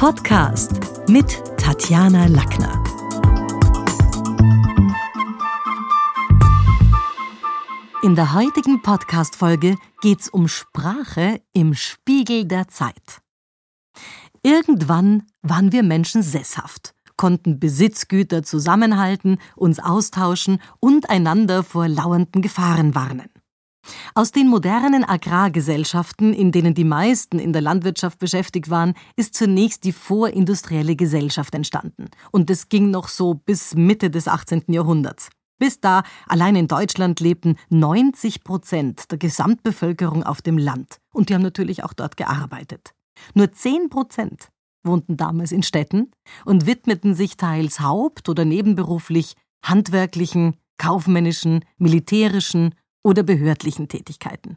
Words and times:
Podcast 0.00 0.80
mit 1.10 1.42
Tatjana 1.58 2.24
Lackner. 2.24 2.82
In 8.02 8.14
der 8.14 8.32
heutigen 8.32 8.80
Podcast-Folge 8.80 9.76
geht's 10.00 10.30
um 10.30 10.48
Sprache 10.48 11.42
im 11.52 11.74
Spiegel 11.74 12.46
der 12.46 12.66
Zeit. 12.68 13.20
Irgendwann 14.42 15.24
waren 15.42 15.70
wir 15.70 15.82
Menschen 15.82 16.22
sesshaft, 16.22 16.94
konnten 17.18 17.60
Besitzgüter 17.60 18.42
zusammenhalten, 18.42 19.36
uns 19.54 19.80
austauschen 19.80 20.62
und 20.80 21.10
einander 21.10 21.62
vor 21.62 21.88
lauernden 21.88 22.40
Gefahren 22.40 22.94
warnen. 22.94 23.29
Aus 24.14 24.32
den 24.32 24.48
modernen 24.48 25.04
Agrargesellschaften, 25.04 26.32
in 26.32 26.52
denen 26.52 26.74
die 26.74 26.84
meisten 26.84 27.38
in 27.38 27.52
der 27.52 27.62
Landwirtschaft 27.62 28.18
beschäftigt 28.18 28.70
waren, 28.70 28.94
ist 29.16 29.34
zunächst 29.34 29.84
die 29.84 29.92
vorindustrielle 29.92 30.96
Gesellschaft 30.96 31.54
entstanden. 31.54 32.06
Und 32.30 32.50
es 32.50 32.68
ging 32.68 32.90
noch 32.90 33.08
so 33.08 33.34
bis 33.34 33.74
Mitte 33.74 34.10
des 34.10 34.28
18. 34.28 34.64
Jahrhunderts. 34.68 35.30
Bis 35.58 35.78
da 35.78 36.02
allein 36.26 36.56
in 36.56 36.68
Deutschland 36.68 37.20
lebten 37.20 37.56
90 37.68 38.44
Prozent 38.44 39.10
der 39.10 39.18
Gesamtbevölkerung 39.18 40.22
auf 40.24 40.40
dem 40.40 40.56
Land. 40.56 40.96
Und 41.12 41.28
die 41.28 41.34
haben 41.34 41.42
natürlich 41.42 41.84
auch 41.84 41.92
dort 41.92 42.16
gearbeitet. 42.16 42.94
Nur 43.34 43.52
10 43.52 43.90
Prozent 43.90 44.48
wohnten 44.82 45.18
damals 45.18 45.52
in 45.52 45.62
Städten 45.62 46.10
und 46.46 46.66
widmeten 46.66 47.14
sich 47.14 47.36
teils 47.36 47.80
haupt- 47.80 48.30
oder 48.30 48.46
nebenberuflich 48.46 49.34
handwerklichen, 49.62 50.56
kaufmännischen, 50.78 51.64
militärischen 51.76 52.74
oder 53.02 53.22
behördlichen 53.22 53.88
Tätigkeiten. 53.88 54.56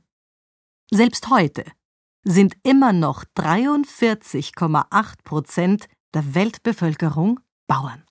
Selbst 0.92 1.30
heute 1.30 1.66
sind 2.24 2.56
immer 2.64 2.94
noch 2.94 3.24
43,8 3.36 5.24
Prozent 5.24 5.88
der 6.14 6.36
Weltbevölkerung 6.36 7.40
Bauern. 7.68 8.04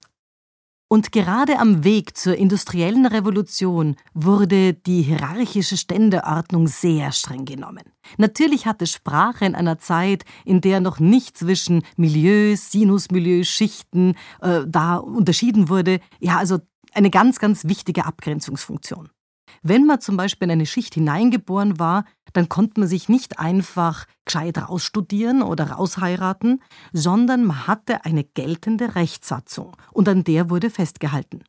Und 0.92 1.10
gerade 1.10 1.58
am 1.58 1.84
Weg 1.84 2.18
zur 2.18 2.36
industriellen 2.36 3.06
Revolution 3.06 3.96
wurde 4.12 4.74
die 4.74 5.00
hierarchische 5.00 5.78
Ständeordnung 5.78 6.68
sehr 6.68 7.12
streng 7.12 7.46
genommen. 7.46 7.84
Natürlich 8.18 8.66
hatte 8.66 8.86
Sprache 8.86 9.46
in 9.46 9.54
einer 9.54 9.78
Zeit, 9.78 10.26
in 10.44 10.60
der 10.60 10.80
noch 10.80 11.00
nicht 11.00 11.38
zwischen 11.38 11.82
Milieus, 11.96 12.72
Sinusmilieus, 12.72 13.48
Schichten 13.48 14.16
äh, 14.42 14.64
da 14.66 14.96
unterschieden 14.96 15.70
wurde, 15.70 15.98
ja 16.20 16.36
also 16.36 16.58
eine 16.92 17.08
ganz, 17.08 17.38
ganz 17.38 17.64
wichtige 17.64 18.04
Abgrenzungsfunktion. 18.04 19.08
Wenn 19.62 19.86
man 19.86 20.00
zum 20.00 20.16
Beispiel 20.16 20.46
in 20.46 20.52
eine 20.52 20.66
Schicht 20.66 20.94
hineingeboren 20.94 21.78
war, 21.78 22.04
dann 22.32 22.48
konnte 22.48 22.80
man 22.80 22.88
sich 22.88 23.08
nicht 23.08 23.38
einfach 23.38 24.06
gescheit 24.24 24.58
rausstudieren 24.58 25.42
oder 25.42 25.72
rausheiraten, 25.72 26.62
sondern 26.92 27.44
man 27.44 27.66
hatte 27.66 28.04
eine 28.04 28.24
geltende 28.24 28.94
Rechtssatzung 28.94 29.76
und 29.92 30.08
an 30.08 30.24
der 30.24 30.50
wurde 30.50 30.70
festgehalten. 30.70 31.44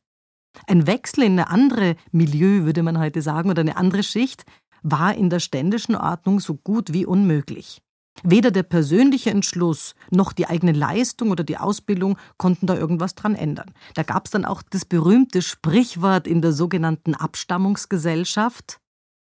Ein 0.67 0.85
Wechsel 0.85 1.23
in 1.23 1.33
eine 1.33 1.49
andere 1.49 1.95
Milieu, 2.11 2.65
würde 2.65 2.83
man 2.83 2.99
heute 2.99 3.21
sagen, 3.21 3.49
oder 3.49 3.61
eine 3.61 3.77
andere 3.77 4.03
Schicht, 4.03 4.45
war 4.83 5.15
in 5.15 5.29
der 5.29 5.39
ständischen 5.39 5.95
Ordnung 5.95 6.39
so 6.39 6.55
gut 6.55 6.93
wie 6.93 7.05
unmöglich. 7.05 7.81
Weder 8.21 8.51
der 8.51 8.63
persönliche 8.63 9.31
Entschluss 9.31 9.95
noch 10.11 10.33
die 10.33 10.45
eigene 10.45 10.71
Leistung 10.71 11.31
oder 11.31 11.43
die 11.43 11.57
Ausbildung 11.57 12.17
konnten 12.37 12.67
da 12.67 12.75
irgendwas 12.75 13.15
dran 13.15 13.35
ändern. 13.35 13.73
Da 13.95 14.03
gab 14.03 14.25
es 14.25 14.31
dann 14.31 14.45
auch 14.45 14.61
das 14.61 14.85
berühmte 14.85 15.41
Sprichwort 15.41 16.27
in 16.27 16.41
der 16.41 16.53
sogenannten 16.53 17.15
Abstammungsgesellschaft 17.15 18.79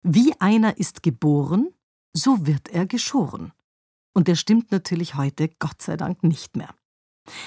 Wie 0.03 0.33
einer 0.41 0.79
ist 0.79 1.03
geboren, 1.03 1.69
so 2.12 2.47
wird 2.47 2.69
er 2.69 2.87
geschoren. 2.87 3.53
Und 4.15 4.29
der 4.29 4.37
stimmt 4.37 4.70
natürlich 4.70 5.17
heute 5.17 5.48
Gott 5.59 5.83
sei 5.83 5.97
Dank 5.97 6.23
nicht 6.23 6.57
mehr. 6.57 6.75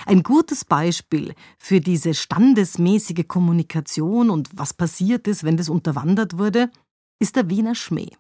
Ein 0.05 0.21
gutes 0.21 0.65
Beispiel 0.65 1.33
für 1.57 1.81
diese 1.81 2.13
standesmäßige 2.13 3.27
Kommunikation 3.27 4.29
und 4.29 4.49
was 4.53 4.73
passiert 4.73 5.27
ist, 5.27 5.43
wenn 5.43 5.57
das 5.57 5.69
unterwandert 5.69 6.37
wurde, 6.37 6.69
ist 7.19 7.35
der 7.35 7.49
Wiener 7.49 7.75
Schmäh. 7.75 8.11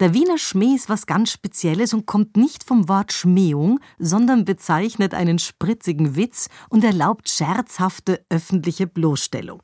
Der 0.00 0.14
Wiener 0.14 0.38
Schmäh 0.38 0.76
ist 0.76 0.88
was 0.88 1.04
ganz 1.04 1.30
Spezielles 1.30 1.92
und 1.92 2.06
kommt 2.06 2.38
nicht 2.38 2.64
vom 2.64 2.88
Wort 2.88 3.12
Schmähung, 3.12 3.80
sondern 3.98 4.46
bezeichnet 4.46 5.12
einen 5.12 5.38
spritzigen 5.38 6.16
Witz 6.16 6.48
und 6.70 6.84
erlaubt 6.84 7.28
scherzhafte 7.28 8.24
öffentliche 8.30 8.86
Bloßstellung. 8.86 9.60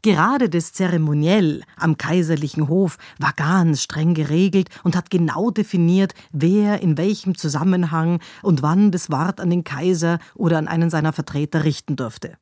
Gerade 0.00 0.48
das 0.48 0.72
Zeremoniell 0.72 1.64
am 1.76 1.98
kaiserlichen 1.98 2.68
Hof 2.68 2.96
war 3.18 3.34
ganz 3.34 3.82
streng 3.82 4.14
geregelt 4.14 4.70
und 4.84 4.96
hat 4.96 5.10
genau 5.10 5.50
definiert, 5.50 6.14
wer 6.32 6.80
in 6.80 6.96
welchem 6.96 7.36
Zusammenhang 7.36 8.20
und 8.42 8.62
wann 8.62 8.90
das 8.90 9.10
Wort 9.10 9.38
an 9.38 9.50
den 9.50 9.64
Kaiser 9.64 10.18
oder 10.34 10.56
an 10.56 10.66
einen 10.68 10.88
seiner 10.88 11.12
Vertreter 11.12 11.64
richten 11.64 11.96
durfte. 11.96 12.38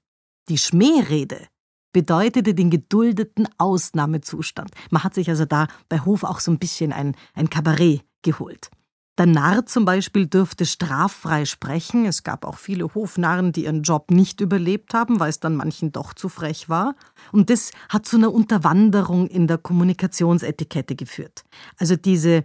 Die 0.48 0.58
Schmährede 0.58 1.48
bedeutete 1.92 2.54
den 2.54 2.70
geduldeten 2.70 3.48
Ausnahmezustand. 3.58 4.70
Man 4.90 5.04
hat 5.04 5.14
sich 5.14 5.28
also 5.28 5.44
da 5.44 5.68
bei 5.88 6.00
Hof 6.00 6.24
auch 6.24 6.40
so 6.40 6.50
ein 6.50 6.58
bisschen 6.58 6.92
ein, 6.92 7.14
ein 7.34 7.50
Kabarett 7.50 8.02
geholt. 8.22 8.70
Der 9.18 9.26
Narr 9.26 9.66
zum 9.66 9.84
Beispiel 9.84 10.26
durfte 10.26 10.64
straffrei 10.64 11.44
sprechen. 11.44 12.06
Es 12.06 12.22
gab 12.22 12.46
auch 12.46 12.56
viele 12.56 12.94
Hofnarren, 12.94 13.52
die 13.52 13.64
ihren 13.64 13.82
Job 13.82 14.10
nicht 14.10 14.40
überlebt 14.40 14.94
haben, 14.94 15.20
weil 15.20 15.28
es 15.28 15.38
dann 15.38 15.54
manchen 15.54 15.92
doch 15.92 16.14
zu 16.14 16.30
frech 16.30 16.70
war. 16.70 16.94
Und 17.30 17.50
das 17.50 17.72
hat 17.90 18.06
zu 18.06 18.16
einer 18.16 18.32
Unterwanderung 18.32 19.26
in 19.26 19.46
der 19.46 19.58
Kommunikationsetikette 19.58 20.96
geführt. 20.96 21.44
Also 21.76 21.94
diese, 21.94 22.44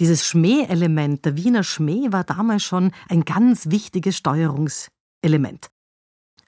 dieses 0.00 0.26
Schmäh-Element, 0.26 1.26
der 1.26 1.36
Wiener 1.36 1.62
Schmäh, 1.62 2.10
war 2.12 2.24
damals 2.24 2.62
schon 2.62 2.92
ein 3.10 3.26
ganz 3.26 3.68
wichtiges 3.68 4.16
Steuerungselement. 4.16 5.68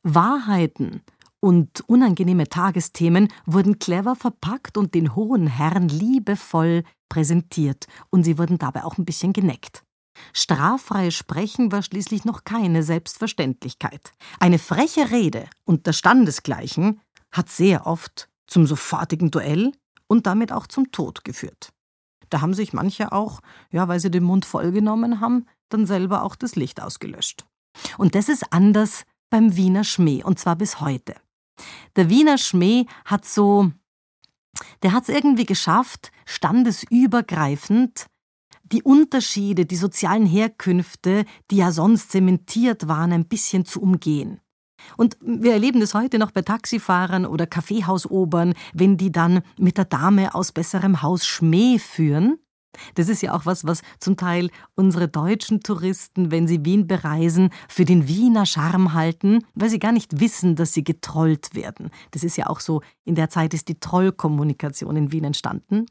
Wahrheiten 0.03 1.03
und 1.41 1.83
unangenehme 1.89 2.49
Tagesthemen 2.49 3.29
wurden 3.47 3.79
clever 3.79 4.17
verpackt 4.17 4.77
und 4.77 4.95
den 4.95 5.15
hohen 5.15 5.47
Herren 5.47 5.89
liebevoll 5.89 6.85
präsentiert, 7.09 7.87
und 8.11 8.25
sie 8.25 8.39
wurden 8.39 8.59
dabei 8.59 8.85
auch 8.85 8.99
ein 8.99 9.05
bisschen 9.05 9.33
geneckt. 9.33 9.85
Straffreies 10.33 11.15
Sprechen 11.15 11.71
war 11.71 11.83
schließlich 11.83 12.25
noch 12.25 12.45
keine 12.45 12.83
Selbstverständlichkeit. 12.83 14.13
Eine 14.41 14.59
freche 14.59 15.11
Rede 15.11 15.49
unter 15.65 15.93
Standesgleichen 15.93 17.01
hat 17.31 17.49
sehr 17.49 17.87
oft 17.87 18.29
zum 18.47 18.67
sofortigen 18.67 19.31
Duell 19.31 19.73
und 20.09 20.27
damit 20.27 20.53
auch 20.53 20.67
zum 20.67 20.91
Tod 20.91 21.25
geführt. 21.25 21.71
Da 22.31 22.41
haben 22.41 22.55
sich 22.55 22.73
manche 22.73 23.13
auch, 23.13 23.41
ja, 23.71 23.89
weil 23.89 24.01
sie 24.01 24.11
den 24.11 24.25
Mund 24.25 24.45
vollgenommen 24.45 25.21
haben, 25.21 25.47
dann 25.69 25.87
selber 25.87 26.23
auch 26.25 26.35
das 26.35 26.57
Licht 26.57 26.83
ausgelöscht. 26.83 27.47
Und 27.97 28.15
das 28.15 28.29
ist 28.29 28.53
anders 28.53 29.05
beim 29.31 29.57
Wiener 29.57 29.85
Schmäh, 29.85 30.23
und 30.23 30.39
zwar 30.39 30.57
bis 30.57 30.81
heute. 30.81 31.15
Der 31.97 32.11
Wiener 32.11 32.39
Schmäh 32.39 32.87
hat 33.05 33.25
so, 33.25 33.71
der 34.83 34.93
hat 34.93 35.05
es 35.05 35.09
irgendwie 35.09 35.47
geschafft, 35.47 36.11
standesübergreifend 36.27 38.07
die 38.73 38.83
Unterschiede, 38.83 39.65
die 39.65 39.77
sozialen 39.77 40.27
Herkünfte, 40.27 41.25
die 41.51 41.57
ja 41.57 41.73
sonst 41.73 42.11
zementiert 42.11 42.87
waren, 42.87 43.13
ein 43.13 43.27
bisschen 43.27 43.65
zu 43.65 43.81
umgehen. 43.81 44.41
Und 44.97 45.17
wir 45.21 45.53
erleben 45.53 45.81
das 45.81 45.95
heute 45.95 46.19
noch 46.19 46.31
bei 46.31 46.43
Taxifahrern 46.43 47.27
oder 47.27 47.47
Kaffeehausobern, 47.47 48.55
wenn 48.75 48.97
die 48.97 49.11
dann 49.11 49.43
mit 49.59 49.77
der 49.77 49.87
Dame 49.87 50.35
aus 50.35 50.53
besserem 50.53 51.03
Haus 51.03 51.27
Schmäh 51.27 51.79
führen 51.79 52.39
das 52.95 53.09
ist 53.09 53.23
ja 53.23 53.35
auch 53.35 53.47
was, 53.47 53.67
was 53.67 53.83
zum 53.99 54.17
Teil 54.17 54.51
unsere 54.75 55.09
deutschen 55.09 55.61
Touristen, 55.61 56.31
wenn 56.31 56.47
sie 56.47 56.65
Wien 56.65 56.87
bereisen, 56.87 57.51
für 57.69 57.85
den 57.85 58.09
Wiener 58.09 58.47
Charme 58.47 58.95
halten, 58.95 59.45
weil 59.55 59.71
sie 59.71 59.79
gar 59.79 59.93
nicht 59.93 60.21
wissen, 60.21 60.57
dass 60.57 60.73
sie 60.73 60.85
getrollt 60.85 61.55
werden. 61.55 61.91
Das 62.11 62.25
ist 62.25 62.37
ja 62.37 62.47
auch 62.47 62.61
so, 62.61 62.83
in 63.05 63.15
der 63.15 63.31
Zeit 63.31 63.55
ist 63.55 63.69
die 63.69 63.81
Trollkommunikation 63.81 64.97
in 64.97 65.13
Wien 65.13 65.25
entstanden. 65.25 65.87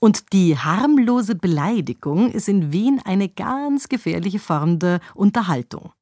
Und 0.00 0.32
die 0.32 0.56
harmlose 0.56 1.34
Beleidigung 1.34 2.30
ist 2.30 2.48
in 2.48 2.72
Wien 2.72 3.02
eine 3.04 3.28
ganz 3.28 3.88
gefährliche 3.88 4.38
Form 4.38 4.78
der 4.78 5.00
Unterhaltung. 5.14 5.92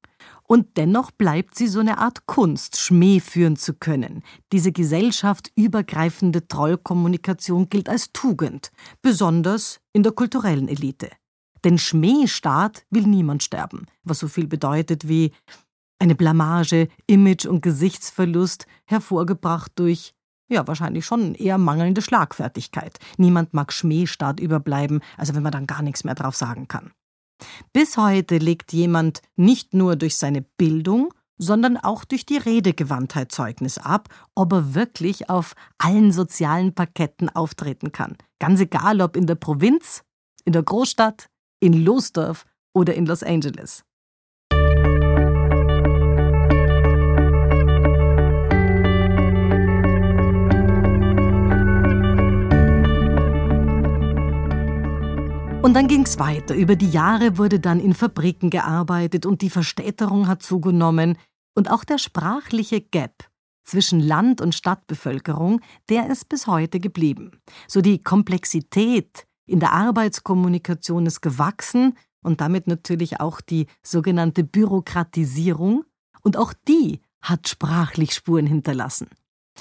Und 0.50 0.78
dennoch 0.78 1.10
bleibt 1.10 1.56
sie 1.56 1.68
so 1.68 1.80
eine 1.80 1.98
Art 1.98 2.24
Kunst, 2.26 2.80
Schmäh 2.80 3.20
führen 3.20 3.56
zu 3.56 3.74
können. 3.74 4.22
Diese 4.50 4.72
gesellschaftübergreifende 4.72 6.48
Trollkommunikation 6.48 7.68
gilt 7.68 7.90
als 7.90 8.12
Tugend, 8.12 8.72
besonders 9.02 9.80
in 9.92 10.02
der 10.02 10.12
kulturellen 10.12 10.68
Elite. 10.68 11.10
Denn 11.64 11.76
Schmähstaat 11.76 12.86
will 12.88 13.02
niemand 13.02 13.42
sterben, 13.42 13.86
was 14.04 14.20
so 14.20 14.28
viel 14.28 14.46
bedeutet 14.46 15.06
wie 15.06 15.32
eine 15.98 16.14
Blamage, 16.14 16.88
Image- 17.06 17.46
und 17.46 17.60
Gesichtsverlust, 17.60 18.66
hervorgebracht 18.86 19.72
durch 19.74 20.14
ja, 20.50 20.66
wahrscheinlich 20.66 21.04
schon 21.04 21.34
eher 21.34 21.58
mangelnde 21.58 22.00
Schlagfertigkeit. 22.00 22.98
Niemand 23.18 23.52
mag 23.52 23.70
Schmähstaat 23.70 24.40
überbleiben, 24.40 25.00
also 25.18 25.34
wenn 25.34 25.42
man 25.42 25.52
dann 25.52 25.66
gar 25.66 25.82
nichts 25.82 26.04
mehr 26.04 26.14
drauf 26.14 26.36
sagen 26.36 26.68
kann. 26.68 26.92
Bis 27.72 27.96
heute 27.96 28.38
legt 28.38 28.72
jemand 28.72 29.22
nicht 29.36 29.74
nur 29.74 29.96
durch 29.96 30.16
seine 30.16 30.42
Bildung, 30.42 31.12
sondern 31.38 31.76
auch 31.76 32.04
durch 32.04 32.26
die 32.26 32.36
Redegewandtheit 32.36 33.32
Zeugnis 33.32 33.78
ab, 33.78 34.08
ob 34.34 34.52
er 34.52 34.74
wirklich 34.74 35.30
auf 35.30 35.54
allen 35.78 36.12
sozialen 36.12 36.74
Parketten 36.74 37.28
auftreten 37.28 37.92
kann. 37.92 38.16
Ganz 38.40 38.60
egal, 38.60 39.00
ob 39.00 39.16
in 39.16 39.26
der 39.26 39.36
Provinz, 39.36 40.02
in 40.44 40.52
der 40.52 40.64
Großstadt, 40.64 41.28
in 41.60 41.72
Losdorf 41.72 42.44
oder 42.74 42.94
in 42.94 43.06
Los 43.06 43.22
Angeles. 43.22 43.84
Und 55.68 55.74
dann 55.74 55.86
ging 55.86 56.04
es 56.04 56.18
weiter. 56.18 56.54
Über 56.54 56.76
die 56.76 56.88
Jahre 56.88 57.36
wurde 57.36 57.60
dann 57.60 57.78
in 57.78 57.92
Fabriken 57.92 58.48
gearbeitet 58.48 59.26
und 59.26 59.42
die 59.42 59.50
Verstädterung 59.50 60.26
hat 60.26 60.42
zugenommen. 60.42 61.18
Und 61.54 61.70
auch 61.70 61.84
der 61.84 61.98
sprachliche 61.98 62.80
Gap 62.80 63.28
zwischen 63.64 64.00
Land- 64.00 64.40
und 64.40 64.54
Stadtbevölkerung, 64.54 65.60
der 65.90 66.08
ist 66.08 66.30
bis 66.30 66.46
heute 66.46 66.80
geblieben. 66.80 67.32
So 67.66 67.82
die 67.82 68.02
Komplexität 68.02 69.26
in 69.44 69.60
der 69.60 69.74
Arbeitskommunikation 69.74 71.04
ist 71.04 71.20
gewachsen 71.20 71.98
und 72.22 72.40
damit 72.40 72.66
natürlich 72.66 73.20
auch 73.20 73.42
die 73.42 73.66
sogenannte 73.82 74.44
Bürokratisierung. 74.44 75.84
Und 76.22 76.38
auch 76.38 76.54
die 76.66 77.02
hat 77.20 77.46
sprachlich 77.46 78.14
Spuren 78.14 78.46
hinterlassen. 78.46 79.10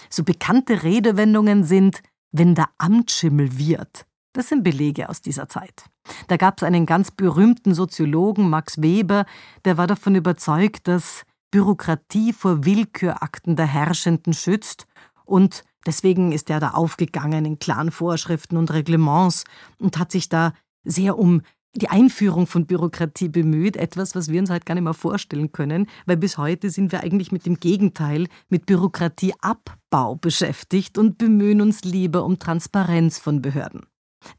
So 0.10 0.24
bekannte 0.24 0.84
Redewendungen 0.84 1.66
sind, 1.66 2.02
wenn 2.32 2.56
der 2.56 2.70
Amtsschimmel 2.78 3.58
wird. 3.58 4.07
Das 4.38 4.50
sind 4.50 4.62
Belege 4.62 5.10
aus 5.10 5.24
dieser 5.24 5.50
Zeit. 5.50 5.86
Da 6.28 6.38
gab 6.38 6.58
es 6.60 6.64
einen 6.64 6.86
ganz 6.86 7.10
berühmten 7.10 7.74
Soziologen, 7.74 8.52
Max 8.52 8.80
Weber, 8.84 9.26
der 9.66 9.80
war 9.80 9.88
davon 9.88 10.14
überzeugt, 10.14 10.88
dass 10.88 11.24
Bürokratie 11.50 12.34
vor 12.34 12.64
Willkürakten 12.64 13.56
der 13.56 13.66
Herrschenden 13.66 14.34
schützt 14.34 14.86
und 15.26 15.64
deswegen 15.88 16.34
ist 16.34 16.52
er 16.52 16.60
da 16.60 16.70
aufgegangen 16.70 17.46
in 17.46 17.58
klaren 17.58 17.90
Vorschriften 17.90 18.58
und 18.58 18.72
Reglements 18.72 19.44
und 19.80 19.98
hat 19.98 20.12
sich 20.12 20.30
da 20.30 20.54
sehr 20.84 21.18
um 21.18 21.42
die 21.74 21.90
Einführung 21.90 22.46
von 22.46 22.68
Bürokratie 22.68 23.30
bemüht, 23.30 23.76
etwas, 23.76 24.14
was 24.14 24.30
wir 24.30 24.40
uns 24.40 24.52
halt 24.52 24.68
gar 24.68 24.76
nicht 24.76 24.84
mehr 24.84 24.94
vorstellen 24.94 25.52
können, 25.52 25.88
weil 26.06 26.18
bis 26.18 26.38
heute 26.38 26.70
sind 26.70 26.92
wir 26.92 27.00
eigentlich 27.00 27.32
mit 27.32 27.48
dem 27.48 27.60
Gegenteil, 27.60 28.28
mit 28.50 28.68
Bürokratieabbau 28.68 30.14
beschäftigt 30.18 31.00
und 31.00 31.18
bemühen 31.18 31.60
uns 31.60 31.84
lieber 31.84 32.24
um 32.24 32.38
Transparenz 32.38 33.18
von 33.18 33.42
Behörden. 33.42 33.88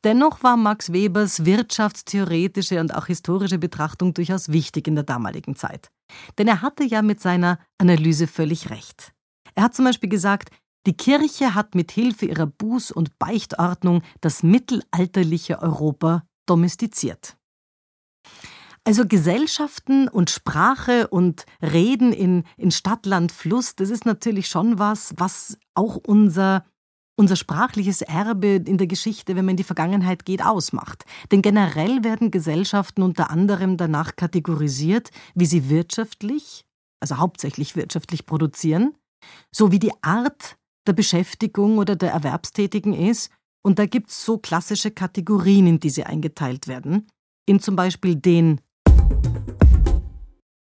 Dennoch 0.05 0.43
war 0.43 0.56
Max 0.56 0.93
Webers 0.93 1.44
wirtschaftstheoretische 1.44 2.81
und 2.81 2.94
auch 2.94 3.06
historische 3.06 3.58
Betrachtung 3.58 4.14
durchaus 4.14 4.50
wichtig 4.50 4.88
in 4.88 4.94
der 4.94 5.05
damaligen 5.05 5.56
Zeit. 5.56 5.90
Denn 6.38 6.49
er 6.49 6.62
hatte 6.62 6.85
ja 6.85 7.02
mit 7.02 7.20
seiner 7.20 7.58
Analyse 7.79 8.26
völlig 8.26 8.70
recht. 8.70 9.12
Er 9.55 9.64
hat 9.64 9.75
zum 9.75 9.85
Beispiel 9.85 10.08
gesagt, 10.08 10.50
die 10.87 10.96
Kirche 10.96 11.55
hat 11.55 11.75
mit 11.75 11.90
Hilfe 11.90 12.26
ihrer 12.26 12.44
Buß- 12.46 12.93
und 12.93 13.19
Beichtordnung 13.19 14.02
das 14.20 14.43
mittelalterliche 14.43 15.61
Europa 15.61 16.25
domestiziert. 16.46 17.37
Also 18.84 19.06
Gesellschaften 19.06 20.08
und 20.08 20.31
Sprache 20.31 21.08
und 21.08 21.44
Reden 21.61 22.12
in, 22.12 22.44
in 22.56 22.70
Stadt, 22.70 23.05
Land, 23.05 23.32
Fluss, 23.32 23.75
das 23.75 23.91
ist 23.91 24.06
natürlich 24.06 24.49
schon 24.49 24.79
was, 24.79 25.12
was 25.19 25.58
auch 25.75 25.96
unser, 25.96 26.64
unser 27.19 27.35
sprachliches 27.35 28.00
Erbe 28.00 28.62
in 28.65 28.79
der 28.79 28.87
Geschichte, 28.87 29.35
wenn 29.35 29.44
man 29.44 29.55
in 29.55 29.56
die 29.56 29.65
Vergangenheit 29.65 30.25
geht, 30.25 30.43
ausmacht. 30.43 31.05
Denn 31.32 31.43
generell 31.43 32.05
werden 32.05 32.31
Gesellschaften 32.31 33.03
unter 33.03 33.31
anderem 33.31 33.76
danach 33.76 34.15
kategorisiert, 34.15 35.11
wie 35.35 35.47
sie 35.47 35.69
wirtschaftlich, 35.69 36.65
also 37.00 37.19
hauptsächlich 37.19 37.75
wirtschaftlich 37.75 38.25
produzieren, 38.25 38.94
sowie 39.50 39.81
die 39.81 39.93
Art 40.00 40.56
der 40.87 40.93
Beschäftigung 40.93 41.79
oder 41.79 41.97
der 41.97 42.12
Erwerbstätigen 42.12 42.94
ist 42.94 43.32
und 43.62 43.81
da 43.81 43.87
gibt 43.87 44.11
es 44.11 44.25
so 44.25 44.38
klassische 44.38 44.93
Kategorien, 44.93 45.67
in 45.67 45.81
die 45.81 45.91
sie 45.91 46.05
eingeteilt 46.05 46.69
werden. 46.69 47.09
In 47.47 47.59
zum 47.59 47.75
Beispiel 47.75 48.15
den 48.15 48.61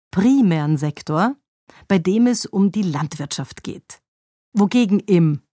primären 0.09 0.77
Sektor, 0.77 1.36
bei 1.88 2.00
dem 2.00 2.25
es 2.25 2.48
um 2.48 2.71
die 2.71 2.81
Landwirtschaft 2.81 3.63
geht. 3.63 4.01
Wogegen 4.54 5.00
im 5.01 5.44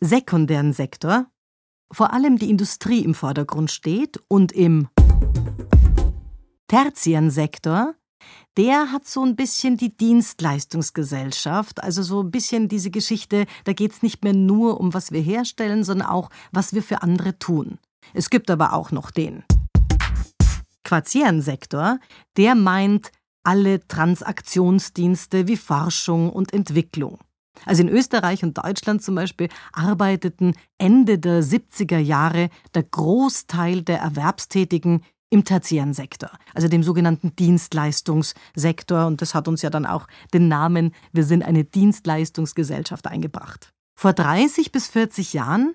sekundären 0.00 0.72
Sektor 0.72 1.26
vor 1.92 2.12
allem 2.12 2.38
die 2.38 2.50
Industrie 2.50 3.04
im 3.04 3.14
Vordergrund 3.14 3.70
steht 3.70 4.20
und 4.28 4.52
im 4.52 4.88
tertiären 6.68 7.30
Sektor 7.30 7.94
der 8.56 8.92
hat 8.92 9.06
so 9.06 9.24
ein 9.24 9.36
bisschen 9.36 9.76
die 9.76 9.96
Dienstleistungsgesellschaft, 9.96 11.82
also 11.82 12.02
so 12.02 12.22
ein 12.22 12.30
bisschen 12.30 12.68
diese 12.68 12.90
Geschichte, 12.90 13.46
da 13.64 13.72
geht 13.72 13.92
es 13.92 14.02
nicht 14.02 14.24
mehr 14.24 14.34
nur 14.34 14.80
um, 14.80 14.92
was 14.92 15.12
wir 15.12 15.20
herstellen, 15.20 15.84
sondern 15.84 16.08
auch, 16.08 16.30
was 16.52 16.74
wir 16.74 16.82
für 16.82 17.02
andere 17.02 17.38
tun. 17.38 17.78
Es 18.12 18.28
gibt 18.28 18.50
aber 18.50 18.72
auch 18.72 18.90
noch 18.90 19.10
den 19.10 19.44
Quartierensektor, 20.84 22.00
der 22.36 22.54
meint 22.54 23.12
alle 23.44 23.86
Transaktionsdienste 23.86 25.46
wie 25.46 25.56
Forschung 25.56 26.30
und 26.30 26.52
Entwicklung. 26.52 27.18
Also 27.66 27.82
in 27.82 27.88
Österreich 27.88 28.42
und 28.42 28.56
Deutschland 28.58 29.02
zum 29.02 29.14
Beispiel 29.14 29.48
arbeiteten 29.72 30.54
Ende 30.78 31.18
der 31.18 31.42
70er 31.42 31.98
Jahre 31.98 32.48
der 32.74 32.84
Großteil 32.84 33.82
der 33.82 33.98
Erwerbstätigen 33.98 35.02
im 35.30 35.44
tertiären 35.44 35.94
Sektor, 35.94 36.30
also 36.54 36.68
dem 36.68 36.82
sogenannten 36.82 37.34
Dienstleistungssektor. 37.36 39.06
Und 39.06 39.22
das 39.22 39.34
hat 39.34 39.46
uns 39.46 39.62
ja 39.62 39.70
dann 39.70 39.86
auch 39.86 40.06
den 40.34 40.48
Namen 40.48 40.92
Wir 41.12 41.24
sind 41.24 41.44
eine 41.44 41.64
Dienstleistungsgesellschaft 41.64 43.06
eingebracht. 43.06 43.72
Vor 43.98 44.12
30 44.12 44.72
bis 44.72 44.88
40 44.88 45.32
Jahren 45.32 45.74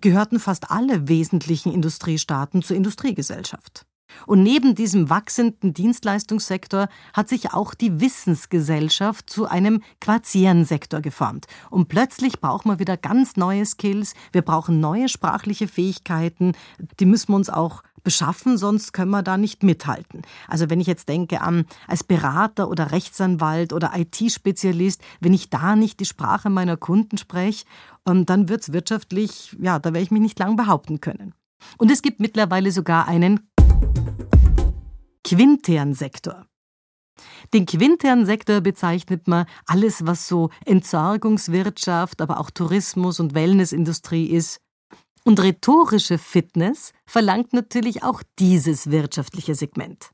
gehörten 0.00 0.38
fast 0.38 0.70
alle 0.70 1.08
wesentlichen 1.08 1.72
Industriestaaten 1.72 2.62
zur 2.62 2.76
Industriegesellschaft. 2.76 3.86
Und 4.26 4.42
neben 4.42 4.74
diesem 4.74 5.10
wachsenden 5.10 5.74
Dienstleistungssektor 5.74 6.88
hat 7.12 7.28
sich 7.28 7.52
auch 7.52 7.74
die 7.74 8.00
Wissensgesellschaft 8.00 9.28
zu 9.28 9.46
einem 9.46 9.82
Quartierensektor 10.00 11.00
geformt. 11.00 11.46
Und 11.70 11.88
plötzlich 11.88 12.40
braucht 12.40 12.66
man 12.66 12.78
wieder 12.78 12.96
ganz 12.96 13.36
neue 13.36 13.66
Skills, 13.66 14.14
wir 14.32 14.42
brauchen 14.42 14.80
neue 14.80 15.08
sprachliche 15.08 15.68
Fähigkeiten, 15.68 16.52
die 17.00 17.06
müssen 17.06 17.32
wir 17.32 17.36
uns 17.36 17.50
auch 17.50 17.82
beschaffen, 18.04 18.58
sonst 18.58 18.92
können 18.92 19.10
wir 19.10 19.22
da 19.22 19.36
nicht 19.36 19.62
mithalten. 19.62 20.22
Also 20.48 20.70
wenn 20.70 20.80
ich 20.80 20.86
jetzt 20.86 21.08
denke 21.08 21.40
an 21.40 21.66
als 21.86 22.04
Berater 22.04 22.68
oder 22.68 22.90
Rechtsanwalt 22.90 23.72
oder 23.72 23.92
IT-Spezialist, 23.94 25.02
wenn 25.20 25.34
ich 25.34 25.50
da 25.50 25.76
nicht 25.76 26.00
die 26.00 26.04
Sprache 26.04 26.50
meiner 26.50 26.76
Kunden 26.76 27.18
spreche, 27.18 27.64
ähm, 28.06 28.26
dann 28.26 28.48
wird 28.48 28.62
es 28.62 28.72
wirtschaftlich, 28.72 29.56
ja, 29.60 29.78
da 29.78 29.90
werde 29.90 30.02
ich 30.02 30.10
mich 30.10 30.22
nicht 30.22 30.38
lang 30.38 30.56
behaupten 30.56 31.00
können. 31.00 31.34
Und 31.78 31.90
es 31.90 32.02
gibt 32.02 32.18
mittlerweile 32.18 32.72
sogar 32.72 33.06
einen 33.06 33.40
quinternen 35.24 35.94
Sektor. 35.94 36.46
Den 37.52 37.66
quinternen 37.66 38.26
Sektor 38.26 38.60
bezeichnet 38.60 39.28
man 39.28 39.46
alles, 39.66 40.06
was 40.06 40.28
so 40.28 40.50
Entsorgungswirtschaft, 40.64 42.20
aber 42.20 42.40
auch 42.40 42.50
Tourismus 42.50 43.20
und 43.20 43.34
Wellnessindustrie 43.34 44.26
ist. 44.26 44.60
Und 45.24 45.40
rhetorische 45.40 46.18
Fitness 46.18 46.92
verlangt 47.06 47.52
natürlich 47.52 48.02
auch 48.02 48.22
dieses 48.38 48.90
wirtschaftliche 48.90 49.54
Segment. 49.54 50.10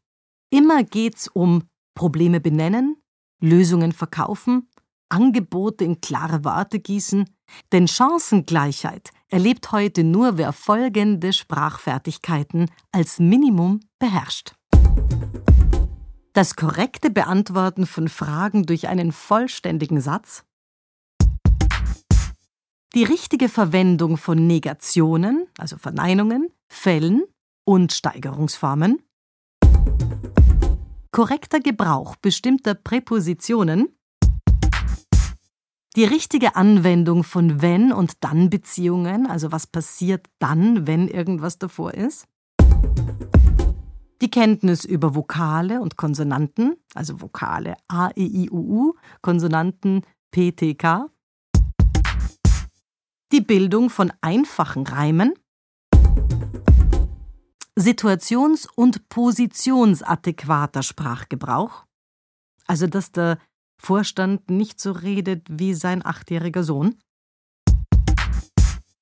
Immer 0.51 0.85
geht's 0.85 1.29
um 1.29 1.65
Probleme 1.95 2.41
benennen, 2.41 2.97
Lösungen 3.41 3.93
verkaufen, 3.93 4.69
Angebote 5.09 5.85
in 5.85 6.01
klare 6.01 6.45
Worte 6.45 6.79
gießen, 6.79 7.29
denn 7.73 7.89
Chancengleichheit 7.89 9.11
erlebt 9.29 9.73
heute 9.73 10.05
nur, 10.05 10.39
wer 10.39 10.53
folgende 10.53 11.33
Sprachfertigkeiten 11.33 12.71
als 12.93 13.19
Minimum 13.19 13.81
beherrscht. 13.99 14.55
Das 16.33 16.57
korrekte 16.57 17.11
Beantworten 17.11 17.87
von 17.87 18.09
Fragen 18.09 18.65
durch 18.65 18.89
einen 18.89 19.13
vollständigen 19.13 20.01
Satz, 20.01 20.45
die 22.95 23.05
richtige 23.05 23.49
Verwendung 23.49 24.17
von 24.17 24.47
Negationen, 24.47 25.47
also 25.59 25.77
Verneinungen, 25.77 26.51
Fällen 26.69 27.25
und 27.65 27.93
Steigerungsformen, 27.93 29.03
korrekter 31.11 31.61
Gebrauch 31.61 32.17
bestimmter 32.17 32.75
Präpositionen, 32.75 33.98
die 35.99 36.05
richtige 36.05 36.55
Anwendung 36.55 37.25
von 37.25 37.61
wenn 37.61 37.93
und 37.93 38.23
dann 38.23 38.51
Beziehungen, 38.51 39.27
also 39.27 39.51
was 39.51 39.67
passiert 39.67 40.29
dann, 40.39 40.87
wenn 40.87 41.09
irgendwas 41.09 41.59
davor 41.59 41.93
ist, 41.93 42.29
die 44.21 44.31
Kenntnis 44.31 44.85
über 44.85 45.17
Vokale 45.17 45.81
und 45.81 45.97
Konsonanten, 45.97 46.77
also 46.95 47.21
Vokale 47.21 47.75
A, 47.89 48.11
E, 48.15 48.25
I, 48.25 48.49
U, 48.49 48.59
U, 48.59 48.95
Konsonanten 49.23 50.03
P, 50.31 50.53
T, 50.53 50.77
K, 50.77 51.11
die 53.33 53.41
Bildung 53.41 53.91
von 53.91 54.13
einfachen 54.21 54.87
Reimen, 54.87 55.35
situations- 57.77 58.69
und 58.73 59.09
positionsadäquater 59.09 60.85
Sprachgebrauch, 60.85 61.87
also 62.69 62.87
dass 62.87 63.11
der 63.11 63.39
Vorstand 63.81 64.51
nicht 64.51 64.81
so 64.81 64.93
redet 64.93 65.47
wie 65.49 65.75
sein 65.75 66.05
achtjähriger 66.05 66.65
Sohn, 66.65 66.97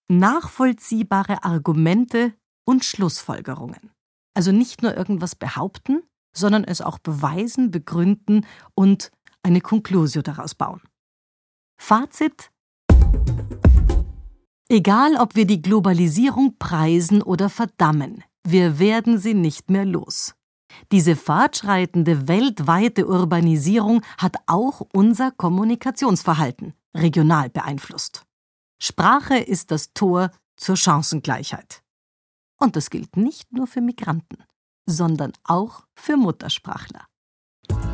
nachvollziehbare 0.09 1.42
Argumente 1.45 2.35
und 2.64 2.85
Schlussfolgerungen. 2.85 3.90
Also 4.35 4.52
nicht 4.52 4.83
nur 4.83 4.97
irgendwas 4.97 5.35
behaupten, 5.35 6.02
sondern 6.37 6.64
es 6.64 6.83
auch 6.83 6.99
beweisen, 6.99 7.71
begründen 7.71 8.47
und 8.75 9.11
eine 9.42 9.61
Konklusio 9.61 10.23
daraus 10.23 10.54
bauen. 10.54 10.83
Fazit 11.80 12.50
Egal, 14.68 15.16
ob 15.16 15.37
wir 15.37 15.47
die 15.47 15.62
Globalisierung 15.62 16.56
preisen 16.59 17.23
oder 17.23 17.49
verdammen, 17.49 18.25
Wir 18.49 18.78
werden 18.78 19.18
sie 19.18 19.35
nicht 19.35 19.71
mehr 19.71 19.85
los. 19.85 20.35
Diese 20.92 21.16
fortschreitende 21.16 22.28
weltweite 22.28 23.06
Urbanisierung 23.06 24.02
hat 24.18 24.37
auch 24.47 24.83
unser 24.92 25.30
Kommunikationsverhalten 25.30 26.75
regional 26.95 27.50
beeinflusst. 27.50 28.23
Sprache 28.80 29.38
ist 29.38 29.71
das 29.71 29.92
Tor 29.92 30.30
zur 30.56 30.76
Chancengleichheit. 30.76 31.83
Und 32.59 32.76
das 32.76 32.90
gilt 32.90 33.16
nicht 33.16 33.52
nur 33.52 33.66
für 33.66 33.80
Migranten, 33.80 34.38
sondern 34.87 35.33
auch 35.45 35.85
für 35.95 36.16
Muttersprachler. 36.16 37.06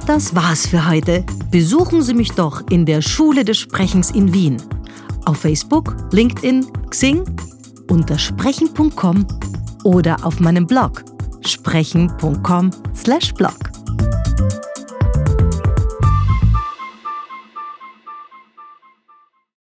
Das 0.06 0.34
war's 0.34 0.66
für 0.66 0.88
heute. 0.88 1.24
Besuchen 1.50 2.02
Sie 2.02 2.14
mich 2.14 2.32
doch 2.32 2.66
in 2.70 2.86
der 2.86 3.02
Schule 3.02 3.44
des 3.44 3.58
Sprechens 3.58 4.10
in 4.10 4.32
Wien. 4.32 4.60
Auf 5.24 5.38
Facebook, 5.38 5.94
LinkedIn, 6.12 6.66
Xing, 6.90 7.24
unter 7.88 8.18
sprechen.com 8.18 9.26
oder 9.84 10.24
auf 10.24 10.40
meinem 10.40 10.66
Blog 10.66 11.04
sprechen.com/blog. 11.48 13.71